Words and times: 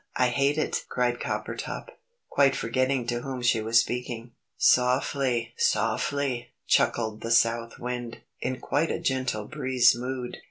I 0.15 0.29
hate 0.29 0.57
it!" 0.57 0.85
cried 0.89 1.19
Coppertop, 1.19 1.89
quite 2.27 2.55
forgetting 2.55 3.05
to 3.05 3.21
whom 3.21 3.43
she 3.43 3.61
was 3.61 3.79
speaking. 3.79 4.31
"Softly, 4.57 5.53
softly!" 5.57 6.53
chuckled 6.65 7.21
the 7.21 7.29
South 7.29 7.77
Wind, 7.77 8.21
in 8.39 8.59
quite 8.59 8.89
a 8.89 8.97
gentle 8.99 9.45
breeze 9.45 9.95
mood. 9.95 10.39